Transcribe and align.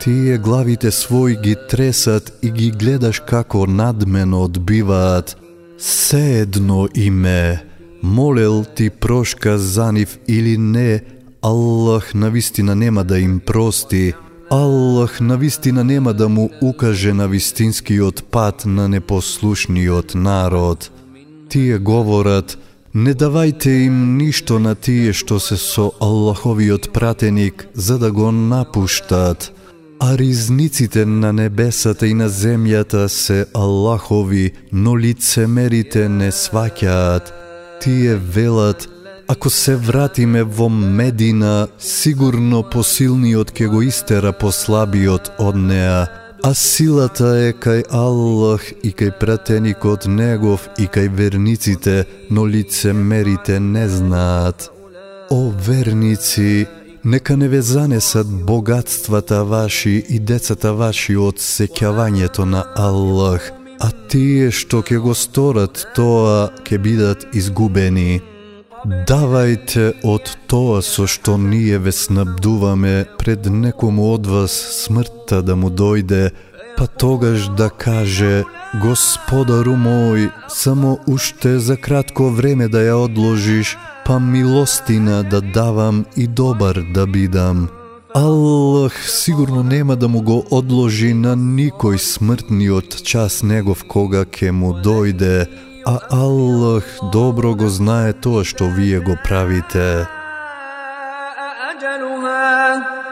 тие 0.00 0.38
главите 0.38 0.90
свој 0.90 1.38
ги 1.42 1.54
тресат 1.70 2.32
и 2.42 2.50
ги 2.50 2.70
гледаш 2.70 3.20
како 3.20 3.66
надмено 3.66 4.42
одбиваат. 4.44 5.36
Се 5.78 6.40
едно 6.40 6.88
име, 6.94 7.62
молел 8.02 8.64
ти 8.74 8.90
прошка 8.90 9.58
за 9.58 9.92
нив 9.92 10.18
или 10.28 10.58
не, 10.58 11.00
Аллах 11.42 12.14
навистина 12.14 12.74
нема 12.74 13.04
да 13.04 13.18
им 13.18 13.40
прости. 13.40 14.14
Аллах 14.50 15.20
навистина 15.20 15.84
нема 15.84 16.14
да 16.14 16.28
му 16.28 16.50
укаже 16.62 17.12
на 17.12 17.28
вистинскиот 17.28 18.24
пат 18.30 18.62
на 18.66 18.88
непослушниот 18.88 20.14
народ. 20.14 20.90
Тие 21.48 21.78
говорат, 21.78 22.58
не 22.94 23.14
давајте 23.14 23.86
им 23.86 24.16
ништо 24.16 24.58
на 24.58 24.74
тие 24.74 25.12
што 25.12 25.40
се 25.40 25.56
со 25.56 25.90
Аллаховиот 26.00 26.92
пратеник, 26.92 27.66
за 27.74 27.98
да 27.98 28.12
го 28.12 28.32
напуштат. 28.32 29.52
А 29.98 30.18
ризниците 30.18 31.06
на 31.06 31.32
небесата 31.32 32.06
и 32.06 32.14
на 32.14 32.28
земјата 32.28 33.06
се 33.06 33.46
Аллахови, 33.54 34.52
но 34.72 34.98
лицемерите 34.98 36.08
не 36.08 36.30
сваќаат. 36.30 37.32
Тие 37.80 38.16
велат, 38.16 38.88
ако 39.32 39.50
се 39.50 39.76
вратиме 39.76 40.42
во 40.42 40.68
Медина, 40.68 41.68
сигурно 41.78 42.62
посилниот 42.62 43.50
ке 43.50 43.66
го 43.66 43.80
истера 43.82 44.32
послабиот 44.32 45.30
од 45.40 45.56
неа, 45.56 46.00
а 46.44 46.50
силата 46.52 47.30
е 47.48 47.54
кај 47.56 47.86
Аллах 47.96 48.66
и 48.84 48.90
кај 48.92 49.14
пратеникот 49.16 50.04
Негов 50.04 50.68
и 50.76 50.84
кај 50.84 51.08
верниците, 51.16 52.04
но 52.30 52.44
лицемерите 52.44 53.56
не 53.60 53.88
знаат. 53.88 54.68
О 55.30 55.48
верници, 55.48 56.66
нека 57.04 57.36
не 57.36 57.48
ве 57.48 57.62
занесат 57.62 58.28
богатствата 58.28 59.44
ваши 59.44 60.04
и 60.08 60.18
децата 60.20 60.74
ваши 60.74 61.16
од 61.16 61.40
сеќавањето 61.40 62.44
на 62.44 62.66
Аллах, 62.76 63.48
а 63.80 63.88
тие 64.12 64.52
што 64.52 64.82
ќе 64.84 65.00
го 65.00 65.16
сторат 65.16 65.86
тоа 65.96 66.52
ќе 66.68 66.78
бидат 66.78 67.26
изгубени. 67.32 68.31
Давајте 68.82 69.92
од 70.02 70.30
тоа 70.50 70.80
со 70.82 71.04
што 71.06 71.36
ние 71.38 71.78
ве 71.78 71.92
снабдуваме 71.94 73.04
пред 73.18 73.46
некому 73.46 74.08
од 74.14 74.26
вас 74.26 74.56
смртта 74.78 75.38
да 75.46 75.54
му 75.54 75.70
дојде, 75.70 76.32
па 76.74 76.88
тогаш 77.04 77.46
да 77.54 77.70
каже 77.70 78.42
Господару 78.82 79.76
мој, 79.78 80.32
само 80.48 80.98
уште 81.06 81.60
за 81.62 81.76
кратко 81.76 82.26
време 82.34 82.66
да 82.68 82.82
ја 82.82 82.98
одложиш, 83.06 83.76
па 84.04 84.18
милостина 84.18 85.22
да 85.22 85.40
давам 85.40 86.04
и 86.16 86.26
добар 86.26 86.82
да 86.94 87.06
бидам. 87.06 87.68
Аллах 88.14 88.98
сигурно 89.08 89.62
нема 89.62 89.96
да 89.96 90.08
му 90.08 90.26
го 90.26 90.42
одложи 90.50 91.14
на 91.14 91.36
никој 91.38 92.02
смртниот 92.02 93.04
час 93.06 93.42
негов 93.46 93.86
кога 93.86 94.26
ќе 94.26 94.50
му 94.50 94.74
дојде, 94.74 95.46
a 95.86 95.98
Allah 96.10 96.82
dobro 97.12 97.54
go 97.54 97.68
znaje 97.68 98.12
to 98.12 98.44
što 98.44 98.64
vi 98.66 99.00
go 99.00 99.16
pravite. 99.24 100.06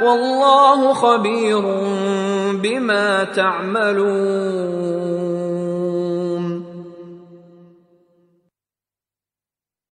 Wallahu 0.00 0.94
khabirun 1.00 2.60
bima 2.62 3.26
ta'malun. 3.34 4.81